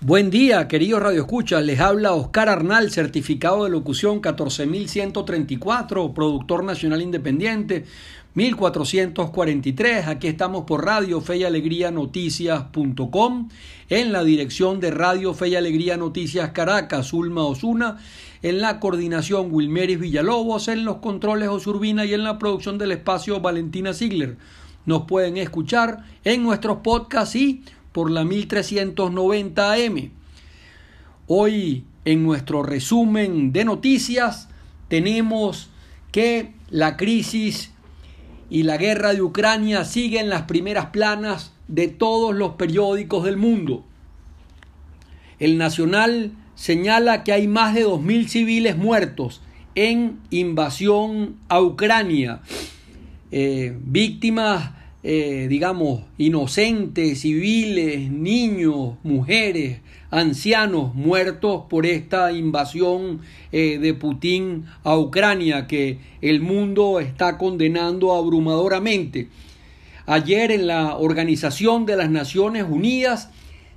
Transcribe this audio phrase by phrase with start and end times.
[0.00, 1.64] Buen día, queridos radioescuchas.
[1.64, 7.84] Les habla Oscar Arnal, certificado de locución 14134, productor nacional independiente
[8.34, 10.06] 1443.
[10.06, 13.48] Aquí estamos por Radio Fe y Alegría Noticias.com,
[13.88, 17.96] en la dirección de Radio Fe y Alegría Noticias Caracas, Ulma Osuna,
[18.42, 23.40] en la coordinación Wilmeris Villalobos, en los controles Osurbina y en la producción del espacio
[23.40, 24.36] Valentina Ziegler.
[24.86, 27.62] Nos pueden escuchar en nuestros podcasts y
[27.92, 30.10] por la 1390 AM.
[31.26, 34.48] Hoy en nuestro resumen de noticias
[34.88, 35.68] tenemos
[36.10, 37.72] que la crisis
[38.50, 43.84] y la guerra de Ucrania siguen las primeras planas de todos los periódicos del mundo.
[45.38, 49.42] El Nacional señala que hay más de 2.000 civiles muertos
[49.74, 52.40] en invasión a Ucrania,
[53.30, 54.72] eh, víctimas
[55.04, 59.80] eh, digamos, inocentes, civiles, niños, mujeres,
[60.10, 63.20] ancianos muertos por esta invasión
[63.52, 69.28] eh, de Putin a Ucrania que el mundo está condenando abrumadoramente.
[70.06, 73.30] Ayer en la Organización de las Naciones Unidas,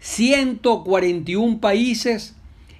[0.00, 2.34] 141 países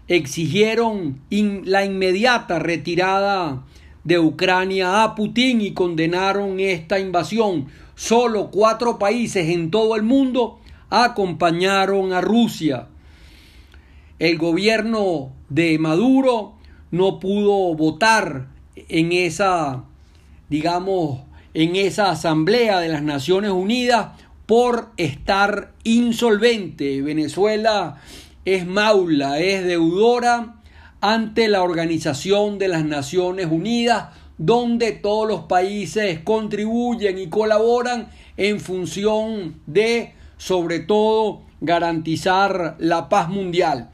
[0.09, 3.65] exigieron la inmediata retirada
[4.05, 10.61] de Ucrania a Putin y condenaron esta invasión solo cuatro países en todo el mundo
[10.91, 12.86] acompañaron a Rusia.
[14.20, 16.55] El gobierno de Maduro
[16.92, 19.84] no pudo votar en esa,
[20.48, 21.20] digamos,
[21.55, 24.08] en esa asamblea de las Naciones Unidas
[24.44, 27.03] por estar insolvente.
[27.03, 28.00] Venezuela
[28.44, 30.56] es maula, es deudora
[31.00, 34.08] ante la Organización de las Naciones Unidas
[34.39, 43.28] donde todos los países contribuyen y colaboran en función de, sobre todo, garantizar la paz
[43.28, 43.91] mundial.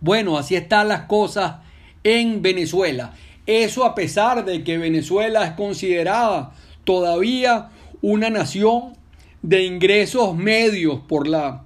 [0.00, 1.56] Bueno, así están las cosas
[2.04, 3.14] en Venezuela.
[3.46, 6.52] Eso a pesar de que Venezuela es considerada
[6.84, 7.70] todavía
[8.02, 8.96] una nación
[9.42, 11.62] de ingresos medios por la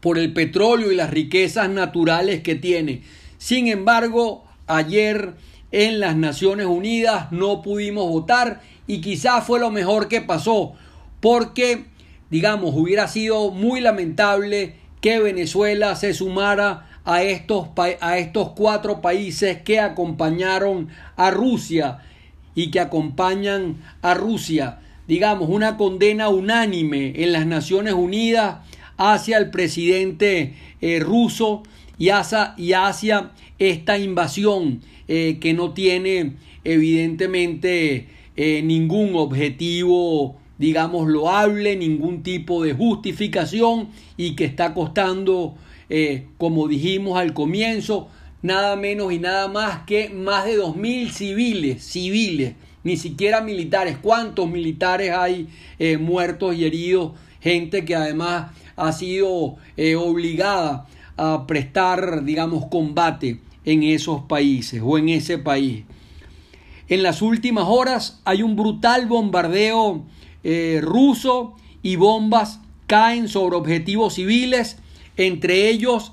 [0.00, 3.02] por el petróleo y las riquezas naturales que tiene.
[3.38, 5.34] Sin embargo, ayer
[5.72, 10.74] en las Naciones Unidas, no pudimos votar y quizás fue lo mejor que pasó,
[11.20, 11.86] porque,
[12.30, 17.68] digamos, hubiera sido muy lamentable que Venezuela se sumara a estos,
[18.00, 21.98] a estos cuatro países que acompañaron a Rusia
[22.54, 24.78] y que acompañan a Rusia.
[25.08, 28.58] Digamos, una condena unánime en las Naciones Unidas
[28.96, 31.62] hacia el presidente eh, ruso
[32.02, 33.30] y hacia,
[33.60, 36.32] esta invasión eh, que no tiene
[36.64, 45.54] evidentemente eh, ningún objetivo digamos loable, ningún tipo de justificación y que está costando,
[45.88, 48.08] eh, como dijimos al comienzo,
[48.42, 53.96] nada menos y nada más que más de 2.000 civiles, civiles, ni siquiera militares.
[54.00, 55.48] ¿Cuántos militares hay
[56.00, 57.12] muertos y heridos?
[57.40, 59.56] Gente que además ha sido
[59.98, 60.86] obligada
[61.16, 65.84] a prestar, digamos, combate en esos países o en ese país.
[66.88, 70.04] En las últimas horas hay un brutal bombardeo
[70.44, 74.78] eh, ruso y bombas caen sobre objetivos civiles,
[75.16, 76.12] entre ellos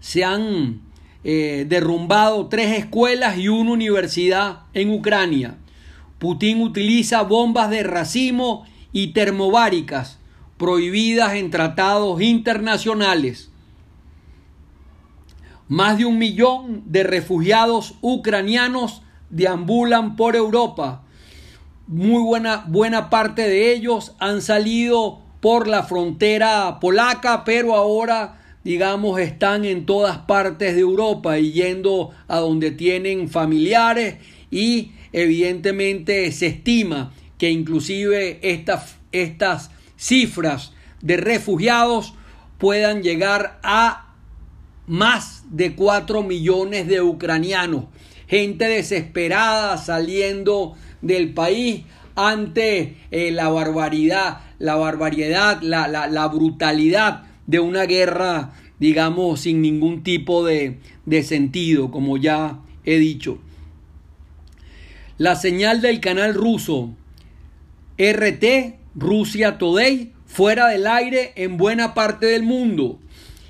[0.00, 0.80] se han
[1.24, 5.56] eh, derrumbado tres escuelas y una universidad en Ucrania.
[6.18, 10.18] Putin utiliza bombas de racimo y termobáricas
[10.56, 13.50] prohibidas en tratados internacionales.
[15.68, 21.02] Más de un millón de refugiados ucranianos deambulan por Europa.
[21.86, 29.20] Muy buena, buena parte de ellos han salido por la frontera polaca, pero ahora, digamos,
[29.20, 34.16] están en todas partes de Europa y yendo a donde tienen familiares
[34.50, 40.72] y evidentemente se estima que inclusive estas, estas cifras
[41.02, 42.14] de refugiados
[42.58, 44.14] puedan llegar a
[44.86, 47.84] más de 4 millones de ucranianos,
[48.26, 51.84] gente desesperada saliendo del país
[52.16, 59.62] ante eh, la barbaridad, la barbaridad, la, la, la, brutalidad de una guerra, digamos, sin
[59.62, 63.38] ningún tipo de, de sentido, como ya he dicho.
[65.18, 66.90] La señal del canal ruso
[67.96, 72.98] RT, Rusia Today, fuera del aire en buena parte del mundo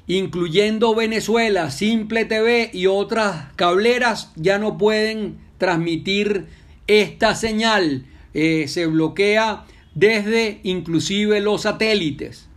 [0.06, 6.46] incluyendo Venezuela, Simple TV y otras cableras, ya no pueden transmitir
[6.86, 8.06] esta señal.
[8.34, 9.64] Eh, se bloquea
[9.94, 12.48] desde inclusive los satélites.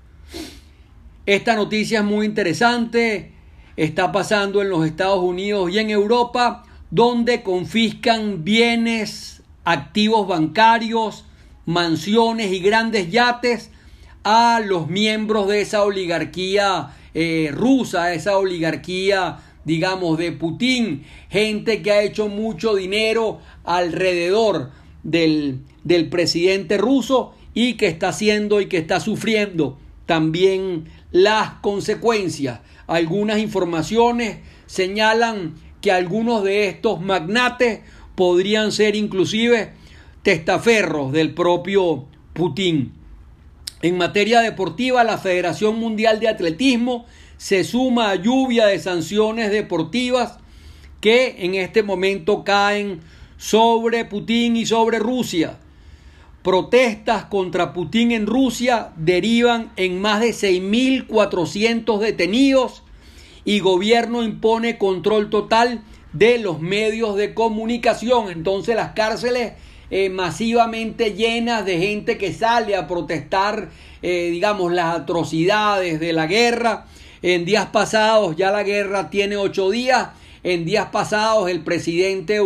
[1.25, 3.33] esta noticia es muy interesante,
[3.75, 11.25] está pasando en los Estados Unidos y en Europa, donde confiscan bienes, activos bancarios,
[11.65, 13.71] mansiones y grandes yates
[14.23, 21.92] a los miembros de esa oligarquía eh, rusa, esa oligarquía, digamos, de Putin, gente que
[21.92, 24.69] ha hecho mucho dinero alrededor
[25.02, 32.60] del, del presidente ruso y que está haciendo y que está sufriendo también las consecuencias.
[32.86, 34.38] Algunas informaciones
[34.68, 37.80] señalan que algunos de estos magnates
[38.14, 39.74] podrían ser inclusive
[40.22, 42.94] testaferros del propio Putin.
[43.81, 47.06] En materia deportiva, la Federación Mundial de Atletismo
[47.38, 50.39] se suma a lluvia de sanciones deportivas
[51.00, 53.01] que en este momento caen
[53.38, 55.59] sobre Putin y sobre Rusia.
[56.41, 62.83] Protestas contra Putin en Rusia derivan en más de 6.400 detenidos
[63.45, 65.83] y gobierno impone control total
[66.13, 68.31] de los medios de comunicación.
[68.31, 69.53] Entonces las cárceles
[69.89, 73.69] eh, masivamente llenas de gente que sale a protestar,
[74.01, 76.86] eh, digamos, las atrocidades de la guerra.
[77.22, 80.10] En días pasados ya la guerra tiene ocho días.
[80.44, 82.39] En días pasados el presidente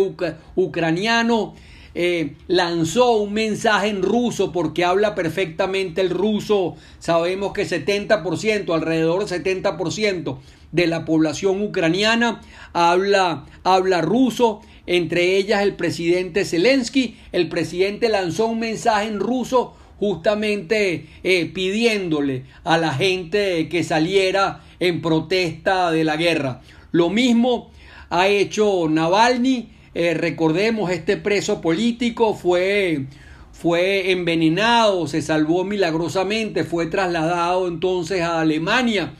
[0.54, 1.54] ucraniano
[1.94, 6.76] eh, lanzó un mensaje en ruso porque habla perfectamente el ruso.
[6.98, 10.38] Sabemos que 70%, alrededor del 70%
[10.72, 12.40] de la población ucraniana
[12.72, 17.16] habla, habla ruso entre ellas el presidente Zelensky.
[17.30, 24.62] El presidente lanzó un mensaje en ruso justamente eh, pidiéndole a la gente que saliera
[24.80, 26.60] en protesta de la guerra.
[26.90, 27.70] Lo mismo
[28.10, 29.68] ha hecho Navalny.
[29.94, 33.06] Eh, recordemos, este preso político fue,
[33.52, 39.12] fue envenenado, se salvó milagrosamente, fue trasladado entonces a Alemania,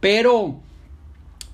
[0.00, 0.60] pero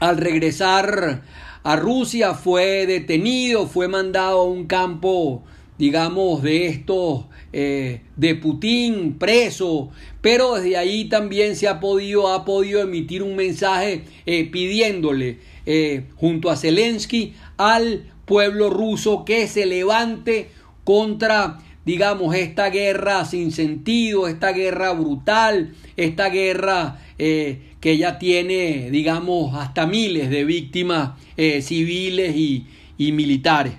[0.01, 1.23] al regresar
[1.63, 5.43] a Rusia, fue detenido, fue mandado a un campo,
[5.79, 12.45] digamos, de estos eh, de Putin preso, pero desde ahí también se ha podido, ha
[12.45, 19.67] podido emitir un mensaje eh, pidiéndole eh, junto a Zelensky al pueblo ruso que se
[19.67, 20.49] levante
[20.85, 28.91] contra digamos, esta guerra sin sentido, esta guerra brutal, esta guerra eh, que ya tiene,
[28.91, 32.67] digamos, hasta miles de víctimas eh, civiles y,
[32.99, 33.75] y militares.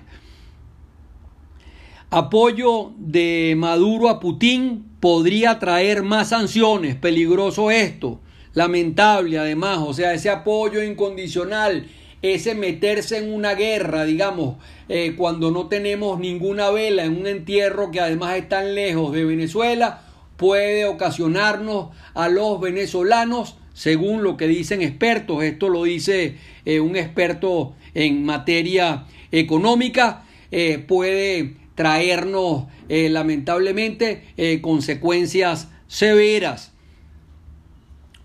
[2.10, 8.20] Apoyo de Maduro a Putin podría traer más sanciones, peligroso esto,
[8.52, 11.86] lamentable además, o sea, ese apoyo incondicional
[12.22, 14.56] ese meterse en una guerra, digamos,
[14.88, 20.02] eh, cuando no tenemos ninguna vela en un entierro que además están lejos de Venezuela,
[20.36, 26.96] puede ocasionarnos a los venezolanos, según lo que dicen expertos, esto lo dice eh, un
[26.96, 36.71] experto en materia económica, eh, puede traernos lamentablemente consecuencias severas.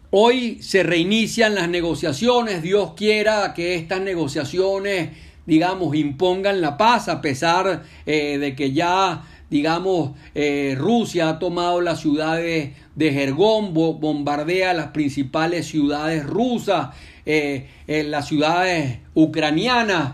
[0.10, 5.10] Hoy se reinician las negociaciones, Dios quiera que estas negociaciones,
[5.46, 11.82] digamos, impongan la paz, a pesar eh, de que ya, digamos, eh, Rusia ha tomado
[11.82, 20.14] las ciudades de Jergón, bombardea las principales ciudades rusas, eh, las ciudades ucranianas.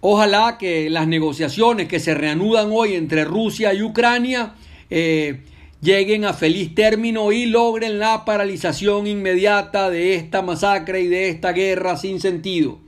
[0.00, 4.54] ojalá que las negociaciones que se reanudan hoy entre Rusia y Ucrania
[5.84, 11.52] lleguen a feliz término y logren la paralización inmediata de esta masacre y de esta
[11.52, 12.78] guerra sin sentido.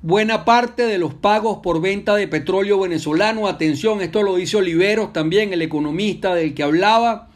[0.00, 5.12] Buena parte de los pagos por venta de petróleo venezolano, atención, esto lo dice Oliveros
[5.12, 7.28] también, el economista del que hablaba,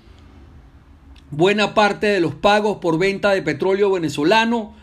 [1.32, 4.76] buena parte de los pagos por venta de petróleo venezolano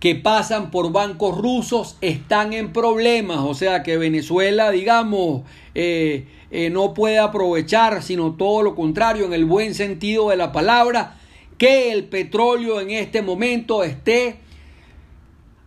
[0.00, 5.42] que pasan por bancos rusos están en problemas, o sea que Venezuela, digamos,
[5.74, 10.52] eh, eh, no puede aprovechar, sino todo lo contrario, en el buen sentido de la
[10.52, 11.18] palabra,
[11.58, 14.36] que el petróleo en este momento esté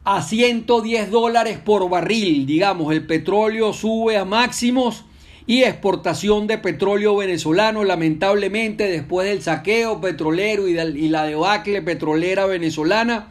[0.03, 5.05] a 110 dólares por barril, digamos, el petróleo sube a máximos
[5.49, 13.29] y exportación de petróleo venezolano, lamentablemente, después del saqueo petrolero y, la debacle petrolera venezolana,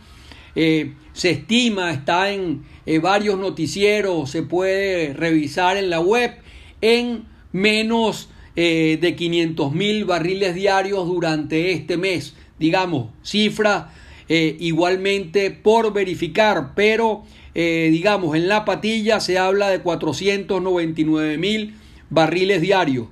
[0.55, 6.33] eh, se estima, está en eh, varios noticieros, se puede revisar en la web,
[6.81, 12.35] en menos eh, de 500 mil barriles diarios durante este mes.
[12.59, 13.93] Digamos, cifra
[14.31, 17.25] igualmente por verificar, pero
[17.55, 21.77] digamos, en la patilla se habla de 499 mil
[22.11, 23.07] barriles diarios.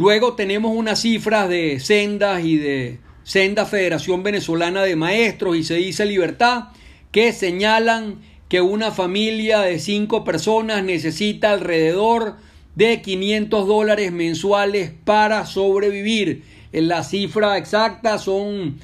[0.00, 5.74] Luego tenemos unas cifras de Sendas y de Senda Federación Venezolana de Maestros y se
[5.74, 6.68] dice Libertad
[7.12, 12.36] que señalan que una familia de cinco personas necesita alrededor
[12.74, 16.42] de 500 dólares mensuales para sobrevivir.
[16.72, 18.78] La cifra exacta son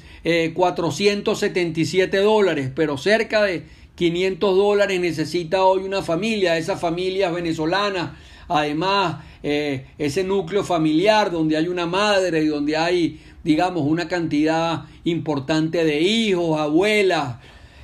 [0.53, 3.63] 477 eh, dólares, pero cerca de
[3.95, 8.11] 500 dólares necesita hoy una familia, esas familias venezolanas,
[8.47, 14.83] además eh, ese núcleo familiar donde hay una madre y donde hay, digamos, una cantidad
[15.05, 17.37] importante de hijos, abuelas,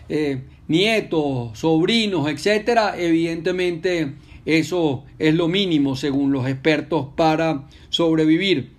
[0.10, 4.14] eh, nietos, sobrinos, etcétera, evidentemente
[4.46, 8.74] eso es lo mínimo según los expertos para sobrevivir.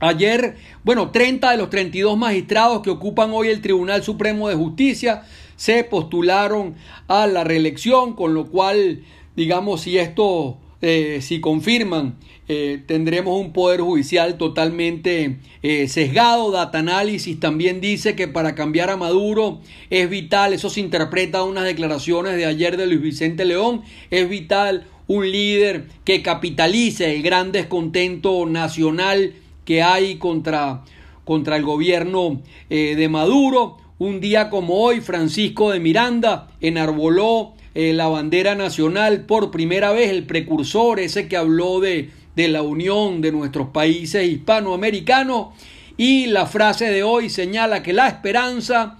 [0.00, 5.22] Ayer, bueno, 30 de los 32 magistrados que ocupan hoy el Tribunal Supremo de Justicia
[5.56, 6.76] se postularon
[7.08, 9.02] a la reelección, con lo cual,
[9.34, 12.16] digamos, si esto, eh, si confirman,
[12.46, 16.52] eh, tendremos un poder judicial totalmente eh, sesgado.
[16.52, 21.64] Data Análisis también dice que para cambiar a Maduro es vital, eso se interpreta unas
[21.64, 27.50] declaraciones de ayer de Luis Vicente León, es vital un líder que capitalice el gran
[27.50, 30.84] descontento nacional que hay contra,
[31.24, 33.78] contra el gobierno de Maduro.
[33.98, 40.10] Un día como hoy, Francisco de Miranda enarboló eh, la bandera nacional por primera vez,
[40.10, 45.48] el precursor, ese que habló de, de la unión de nuestros países hispanoamericanos.
[45.96, 48.98] Y la frase de hoy señala que la esperanza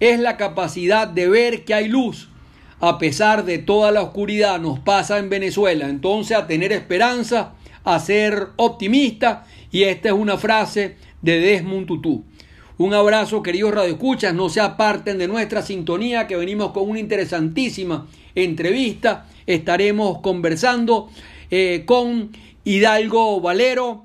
[0.00, 2.30] es la capacidad de ver que hay luz
[2.80, 5.88] a pesar de toda la oscuridad nos pasa en Venezuela.
[5.88, 7.52] Entonces a tener esperanza,
[7.84, 12.24] a ser optimista y esta es una frase de Desmond Tutu.
[12.80, 14.32] Un abrazo, queridos radioescuchas.
[14.32, 19.26] No se aparten de nuestra sintonía, que venimos con una interesantísima entrevista.
[19.44, 21.10] Estaremos conversando
[21.50, 22.30] eh, con
[22.64, 24.04] Hidalgo Valero,